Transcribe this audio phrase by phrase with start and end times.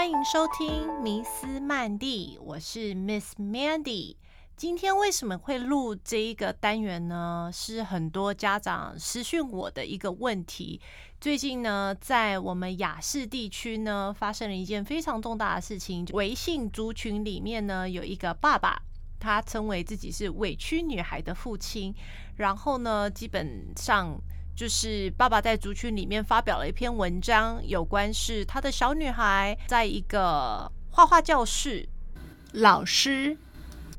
[0.00, 4.16] 欢迎收听《迷思曼蒂》，我是 Miss Mandy。
[4.56, 7.50] 今天为什么会录这一个单元呢？
[7.52, 10.80] 是很多家长私讯我的一个问题。
[11.20, 16.06] 最近呢，在我们雅士地区呢，发生了一件非常重大的事情。
[16.14, 18.80] 微信族群里面呢，有一个爸爸，
[19.18, 21.94] 他称为自己是委屈女孩的父亲，
[22.36, 24.18] 然后呢，基本上。
[24.60, 31.88] 就是爸爸在族群里面发表了一篇文章，有关是他的小女孩在一个画画教室，
[32.52, 33.38] 老师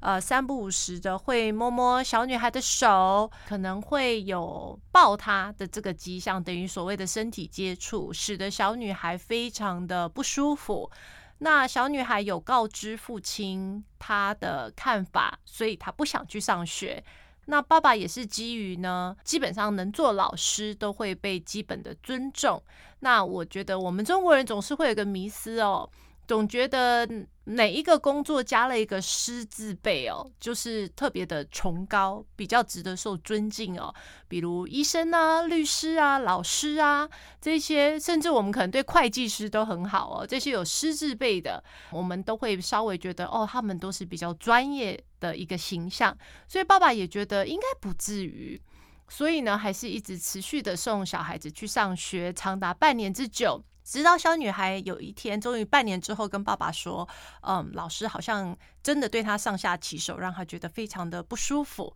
[0.00, 10.90] 呃三不五时的会摸摸小女孩的手，可能会有抱她的这个迹象，等于所谓的身体接触，使得小女孩非常的不舒服。
[11.36, 17.04] 那小女孩有告知父亲她的看法，所以她不想去上学。
[17.46, 22.62] 那爸爸也是基于呢，基本上能做老师都会被基本的尊重。
[23.00, 25.88] 那我觉得我们中国人总是会有个迷思哦。
[26.26, 27.08] 总觉得
[27.44, 33.94] 哪一个工作加了一个师字辈哦，就是特别的崇高，比较值得受尊敬哦。
[34.26, 37.08] 比如医生啊、律师啊、老师啊
[37.40, 40.26] 这些，甚至我们可能对会计师都很好哦。
[40.26, 41.62] 这些有师字辈的，
[41.92, 46.16] 我们都会稍微觉得哦，他们都是比较专业的一个形象。
[46.46, 48.60] 所以爸爸也觉得应该不至于，
[49.08, 53.62] 所以呢，还是一直持续的送小孩子去上学，长达半年之久。
[53.84, 57.08] 直到小女孩有一天，终于半年之后跟爸爸说
[57.46, 61.94] ：“嗯，老师好像真的对她上下其手，让她觉得非常的不舒服。”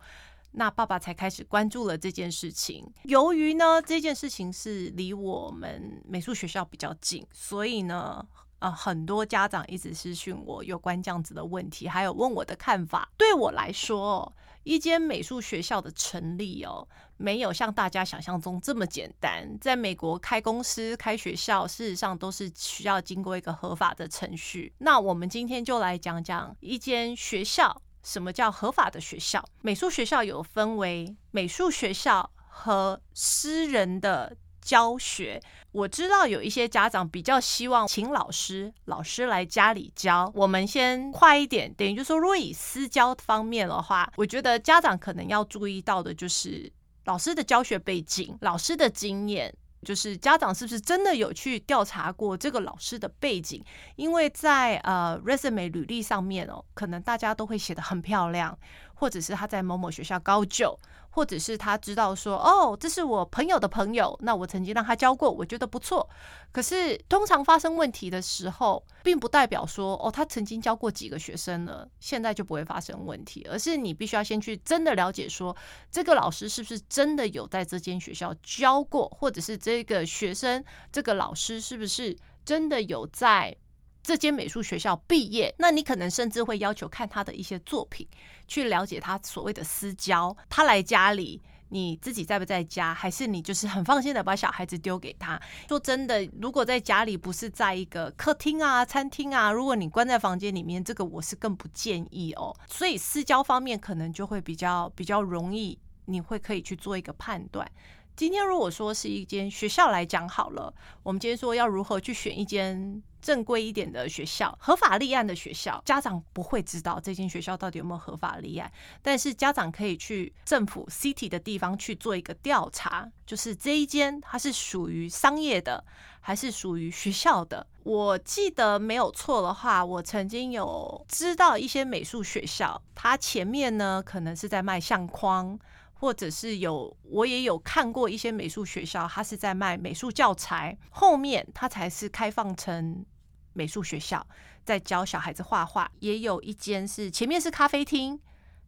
[0.53, 2.89] 那爸爸才开始关注了这件事情。
[3.03, 8.25] 由于呢，这件事情是离我们美术学校比较近，所以呢，
[8.61, 13.11] 呃，很多家长一直私讯我有关这样子的问题，还有问我的看法。
[13.17, 14.31] 对我来说，
[14.63, 16.87] 一间美术学校的成立哦。
[17.17, 19.57] 没有像大家想象中这么简单。
[19.59, 24.71] 在美国开公司、开学校，事实上都是需要经过一个合法的程序。
[24.77, 29.43] 那我们今天就来讲讲一间学校，什么叫合法的学校？
[29.61, 35.41] 美术学校有分为美术学校和私人的教学。
[35.71, 40.31] 我知道有一些家长比较希望请老师，老师来家里教。
[40.35, 46.71] 我们先快一点，等于就说，如果以私教方面的话，我觉得家长可能要注意到的就是。
[47.05, 49.51] 老师的教学背景、老师的经验，
[49.83, 53.65] 就是家长是不是真的有去调查过这个老师的背景？
[53.95, 58.55] 因为在呃 resume 履历上面哦，可能大家都会写的很漂亮，
[58.93, 60.77] 或者是他在某某学校高就。
[61.11, 66.09] 或者是他知道说，哦，这是我朋友的朋友，那我曾经让他教过，我觉得不错。
[66.51, 75.55] 可是通常发生问题的时候，并不代表说，哦，他曾经教过几个学生了，现在就不会发生问题，而是你必须要先去真的了解说，
[75.91, 83.55] 这个老师是不是真的有在这间学校教过，或者是这个学生这个老师是不是真的有在。
[84.03, 88.07] 这间美术学校毕业，那你可能甚至会要求看他的一些作品，
[88.47, 90.35] 去了解他所谓的私交。
[90.49, 95.39] 他来家里，你自己在不在家，还是你就是很放心的把小孩子丢给他？
[95.69, 102.55] 说真的，如果在家里不是在一个客厅啊、餐厅啊，如果你关在房间里面，这个我是更不建议哦。
[102.67, 107.69] 所以私交方面可能就会比较比较容易，你会可以去做一个判断。
[108.15, 125.83] 今天如果说是一间学校来讲好了，我们今天说要如何去选一间正规一点的学校、合法立案的学校，家长不会知道这间学校到底有没有合法立案，但是家长可以去政府 city 的地方去做一个调查，就是这一间它是属于商业的
[126.19, 127.65] 还是属于学校的。
[127.83, 135.57] 我记得没有错的话，我曾经有知道一些美术学校，它前面呢可能是在卖相框。
[136.01, 143.05] 或者是有，我也有看过一些美术学校，他是在卖美术教材，后面他才是开放成
[143.53, 144.25] 美术学校，
[144.65, 145.91] 在教小孩子画画。
[145.99, 148.19] 也有一间是前面是咖啡厅，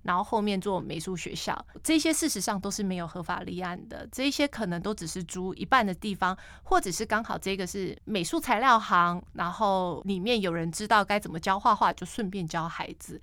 [0.03, 13.19] 然后后面做美术学校，这些事实上都是没有合法立案的，这些可能都只是租一半的地方，或者是刚好这个是美术材料行，然后里面有人知道该怎么教画画，就顺便教孩子。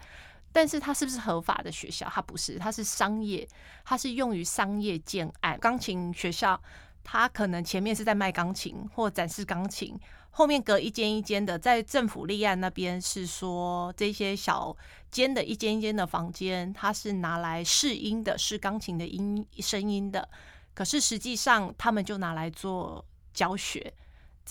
[0.52, 2.08] 但是它是不是合法的学校？
[2.08, 3.48] 它不是，它是商业，
[3.84, 5.58] 它是用于商业建案。
[5.60, 6.60] 钢琴学校，
[7.04, 9.98] 它可能前面是在卖钢琴或展示钢琴，
[10.30, 14.76] 后面隔一间一间的，在政府立案那边是说这些小
[15.10, 20.28] 间的一间一间的房间，它是拿来试音的，试钢琴的音声音的。
[20.74, 23.92] 可是实际上，他们就拿来做教学。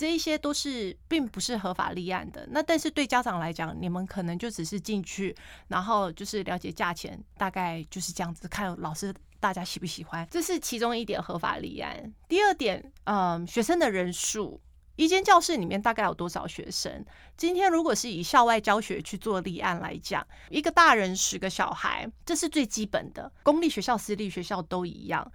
[0.00, 5.36] 这一些都是并不是合法立案的，那但是对家长来讲，你们可能就只是进去，
[5.68, 12.10] 然后就是了解价钱，大概就是这样子，看老师大家喜不喜欢，这是其中一点合法立案。
[12.26, 14.58] 第二点，嗯，学生的人数。
[14.96, 17.04] 一间教室里面大概有多少学生？
[17.36, 23.30] 今天如果是以校外教学去做立案来讲，一个大人十个小孩，这是最基本的。
[23.42, 25.30] 公立学校、私立学校都一样。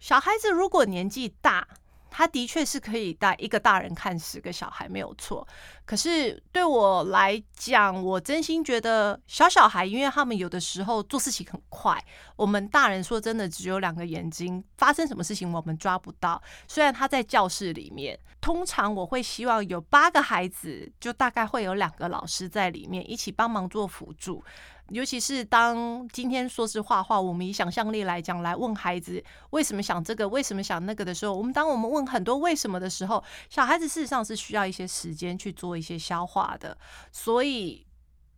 [0.00, 1.68] 小孩子如果年纪大，
[2.10, 5.46] 他的确是可以带一个大人看十个小孩，没有错。
[5.84, 12.02] 可是对我来讲，我真心觉得小小孩，因为他们有的时候做事情很快，
[12.36, 16.40] 我们大人说真的只有两个眼睛，发生什么事情我们抓不到。
[16.68, 24.44] 虽然他在教室里面，通常我会希望有八个孩子，就大概会有两个老师在里面一起帮忙做辅助。
[24.90, 36.76] 尤其是当今天说是画画，我们以想象力来讲，来问孩子为什么想这个，为什么想那个的时候，我们当我们问很多为什么的时候，小孩子事实上是需要一些时间去做一些消化的。
[37.12, 37.86] 所以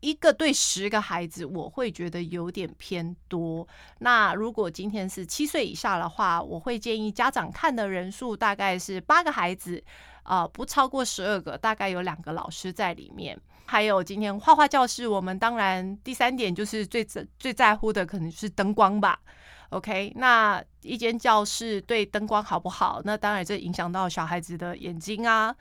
[0.00, 3.66] 一个对十个孩子，我会觉得有点偏多。
[4.00, 9.82] 那如果今天是七岁以下的话，我会建议家长看的人数大概是八个孩子，
[10.24, 13.40] 啊，不超过十二个，大概有两个老师在里面。
[13.64, 17.04] 还有今天画画教室，我们当然第三点就是最
[17.38, 19.18] 最在乎的可能是灯光吧。
[19.70, 23.00] OK，那一间教室对灯光好不好？
[23.04, 25.54] 那当然这影响到小孩子的眼睛啊。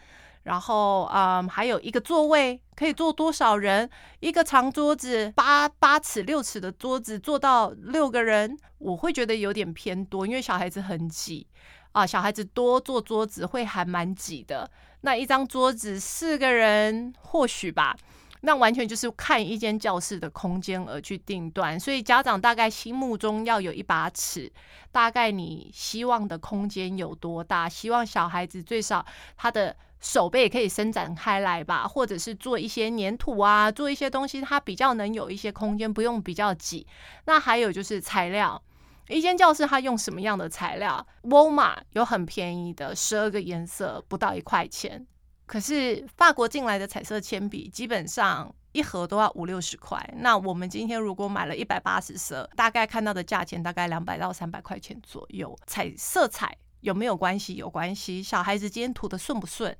[0.43, 3.87] 然后嗯，还有一个座位可以坐多少人？
[4.19, 11.45] 一个长桌子八八尺六尺的桌子坐到六个人，我会觉得有点偏多，因为小孩子很挤
[11.91, 12.05] 啊。
[12.05, 14.69] 小孩子多坐桌子会还蛮挤的。
[15.01, 17.95] 那一张桌子四个人或许吧，
[18.41, 21.79] 那完全就是看一间教室的空间而去定断。
[21.79, 24.51] 所以家长大概心目中要有一把尺，
[24.91, 27.67] 大概你希望的空间有多大？
[27.67, 29.05] 希望小孩子最少
[29.35, 36.85] 他的手背可以伸展开来吧，或者是做一些粘土啊，做一些东西，它比较能有一些空间，不用比较挤。
[37.25, 38.61] 那还有就是材料。
[39.07, 41.05] 一间教室，它用什么样的材料？
[41.23, 45.05] 沃尔玛有很便宜的，十二个颜色不到一块钱。
[45.45, 50.01] 可是法国进来的彩色铅笔，基本上一盒都要五六十块。
[50.17, 55.53] 那我们今天如果买了一百八十色，大概看到的价钱大概两百到三百块钱左右。
[55.67, 57.55] 彩色彩有没有关系？
[57.55, 58.23] 有关系。
[58.23, 59.75] 小孩子今天涂的顺不顺？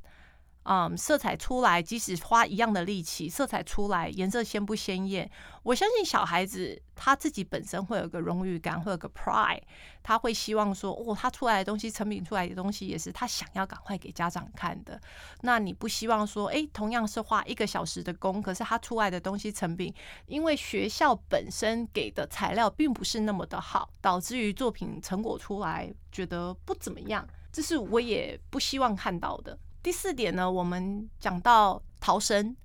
[0.64, 5.30] 嗯，色彩出来，即使花一样的力气，色彩出来，颜色鲜不鲜艳？
[5.64, 9.62] 我相信小孩子他自己本身会有个荣誉感，会有个 pride，
[10.04, 15.02] 他会希望说，哦，他出来的东西，成品出来的东西，也是他想要赶快给家长看的。
[15.42, 19.92] 那你不希望说，哎，同样是花一个小时的工，可是他出来的东西成品，
[20.28, 29.58] 因为学校本身给的材料并不是那么的好，导致于作品成果出来觉得不怎么样，这是我也不希望看到的。
[29.84, 32.56] 第四点呢，我们讲到逃生，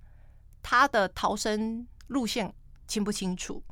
[0.63, 2.53] 他的逃生路线
[2.87, 3.63] 清不清楚？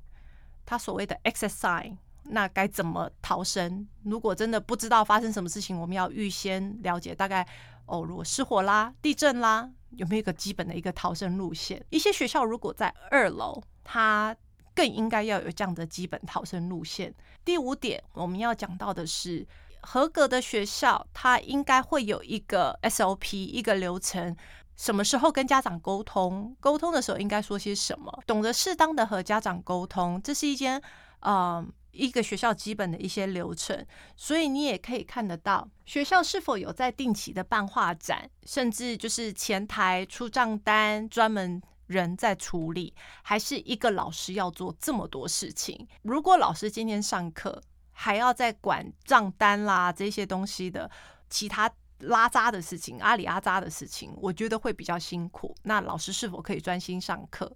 [0.64, 3.86] 他所谓的 exercise，那该怎么逃生？
[4.02, 7.46] 如果真的不知道发生什么事情，我们要预先了解大概
[7.84, 11.84] 哦，如果失火啦、地震啦，有没有一个基本的一个逃生路线？
[11.90, 14.34] 一些学校如果在二楼，它
[14.74, 17.14] 更应该要有这样的基本逃生路线。
[17.44, 19.46] 第五点，我们要讲到的是。
[19.86, 24.36] 合格的学校，它应该会有一个 SOP，一个流程。
[24.76, 26.56] 什么时候跟家长沟通？
[26.58, 28.22] 沟通的时候应该说些什么？
[28.26, 30.82] 懂得适当的和家长沟通，这是一间
[31.20, 33.86] 呃一个学校基本的一些流程。
[34.16, 42.92] 所以你也可以看得到，学校是否有在定期的办画展，甚至就是前台出账单，专门人在处理，
[43.22, 45.86] 还是一个老师要做这么多事情？
[46.02, 47.62] 如果老师今天上课，
[47.94, 50.90] 还要再管账单啦这些东西的
[51.30, 51.70] 其他
[52.00, 55.56] 拉渣的事情，阿里阿扎的事情，我觉得会比较辛苦。
[55.62, 57.50] 那老师是否可以专心上课，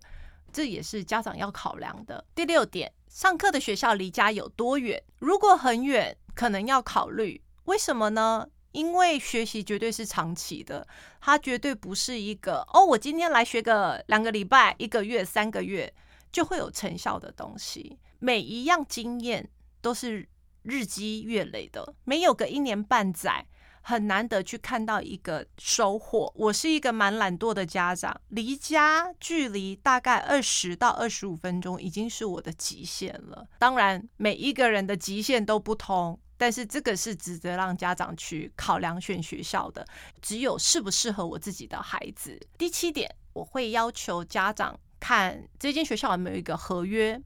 [0.52, 2.24] 这也是家长要考量的。
[2.34, 5.02] 第六点，上课的学校离家有多远？
[5.18, 7.42] 如果很远，可能要考虑。
[7.64, 8.48] 为什么呢？
[8.72, 10.86] 因为学习绝对是长期的，
[11.20, 15.92] 它绝对不是一个哦，我今天来学个两个礼拜、一个月、三个月
[16.30, 17.98] 就会有成效的东西。
[18.20, 19.50] 每一样经验。
[19.80, 20.28] 都是
[20.62, 23.46] 日积月累的，没有个一年半载，
[23.80, 26.30] 很难得去看到一个收获。
[26.36, 33.46] 我是一个蛮懒惰的家长，离家距离大概二十到二十五分钟，已经是我的极限了。
[33.58, 39.86] 当然，每一个人的极限都不同，但是这个是值得让家长去考量选学校的。
[40.20, 42.38] 只有适不适合我自己的孩子。
[42.58, 47.18] 第七点，我会要求家长看这间学校有没有一个合约。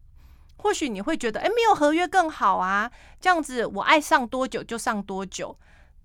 [0.63, 2.91] 或许你会觉得，哎，没有合约更好啊，
[3.21, 5.59] 这样子我爱上多久就上多久。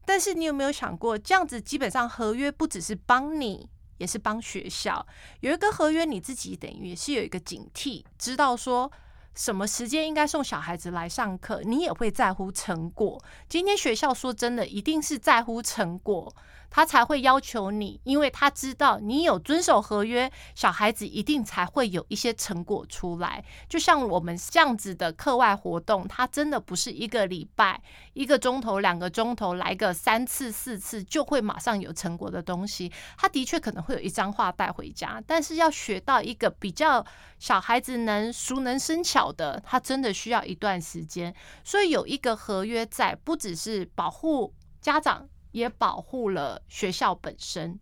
[0.04, 5.06] 但是你有没有想过，这样子基本上合约不只是帮你，也是帮学校。
[5.42, 8.92] 有一个合约，你自己等于也是有一个警惕，知道说
[9.36, 13.22] 什么时间应该送小孩子来上课，你也会在乎成果。
[13.48, 16.34] 今天学校说真的，一定是在乎成果。
[16.78, 23.44] 他才会要求你，因为他知道你有遵守合约，小孩子一定才会有一些成果出来。
[23.68, 27.82] 就像我们这样子的课外活动，它真的不是一个礼拜、
[28.14, 32.92] 一个钟头、两个钟头来个三次、四次就会马上有成果的东西。
[33.18, 37.04] 他的确可能会有一张画带回家，但是要学到一个比较
[37.40, 41.34] 小孩子能熟能生巧的，他真的需要一段时间。
[41.64, 45.28] 所以有一个合约在，不只是保护家长。
[45.52, 47.78] 也保护了学校本身。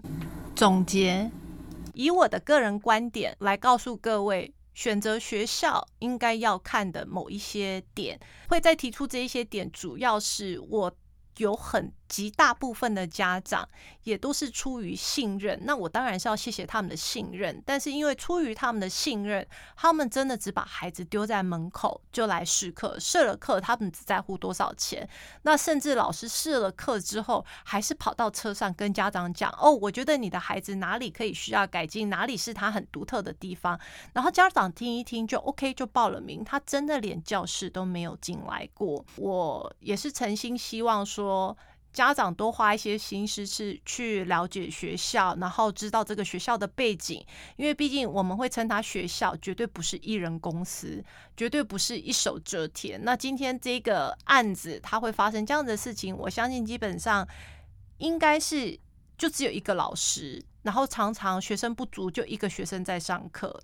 [0.55, 1.29] 总结，
[1.93, 8.19] 以我的个人观点来告诉各位，选择学校应该要看的某一些点，
[8.49, 10.95] 会再提出这一些点，主要是我
[11.37, 11.91] 有很。
[12.07, 13.67] 极大部分的家长
[14.03, 17.61] 也都是出于信任，那我当然是要谢谢他们的信任。
[17.65, 19.45] 但是因为出于他们的信任，
[19.75, 25.07] 他们真的只把孩子丢在门口就来试课，试了课他们只在乎多少钱。
[25.41, 33.79] 那甚至老师试了课之后，还是跑到车上跟家长讲：“哦，我觉得你的孩子哪里可以需要改进，哪里是他很独特的地方。”
[34.13, 39.03] 然后家长听一听就 OK 就报了名，他真的连教室都没有进来过。
[39.15, 41.57] 我也是诚心希望说。
[41.95, 47.25] 家长多花一些心思去去了解学校，然后知道这个学校的背景，
[47.55, 51.01] 因为毕竟我们会称它学校，绝对不是一人公司，
[51.37, 52.99] 绝对不是一手遮天。
[53.05, 57.25] 那今天这个案子它会发生这样的事情，我相信基本上
[57.99, 58.77] 应该是
[59.17, 63.63] 就只有一个老师，然后常常学生不足，就一个学生在上课。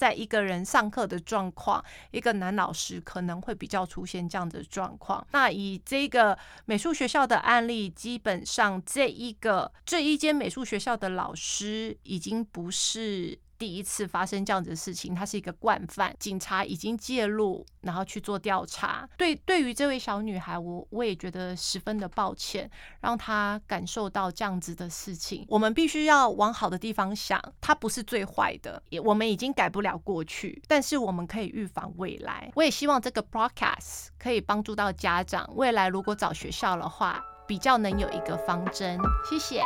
[0.00, 5.26] 在一个人上课的状况，一个男老师可能会比较出现这样的状况。
[5.32, 13.38] 那以这个美术学校的案例，基本上这一个这一间美术学校的老师已经不是。
[13.60, 19.06] 第一次发生这样子的事情，他是一个惯犯，警察已经介入，然后去做调查。
[19.18, 22.70] 对，对于这位小女孩，我我也觉得十分的抱歉，
[23.02, 25.44] 让她感受到这样子的事情。
[25.46, 32.50] 我们必须要往好的地方想，她不是最坏的，也我们已经改不了过去，但是我们可以预防未来。
[32.54, 38.98] 我也希望这个 broadcast 可以帮助到家长，未来如果找学校的话，比较能有一个方针。
[39.28, 39.62] 谢谢。